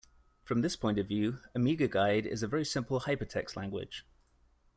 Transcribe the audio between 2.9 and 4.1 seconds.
hypertext language.